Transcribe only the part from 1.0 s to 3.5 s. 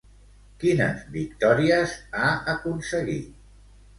victòries ha aconseguit?